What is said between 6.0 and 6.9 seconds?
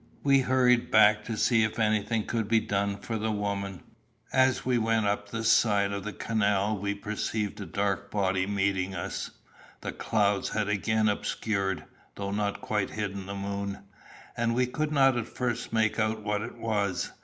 the canal